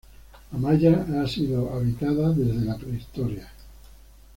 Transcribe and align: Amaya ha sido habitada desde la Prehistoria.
Amaya 0.51 0.95
ha 1.13 1.27
sido 1.27 1.71
habitada 1.75 2.31
desde 2.31 2.65
la 2.65 2.75
Prehistoria. 2.75 3.47